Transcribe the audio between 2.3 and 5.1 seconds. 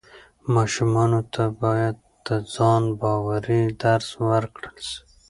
ځان باورۍ درس ورکړل سي.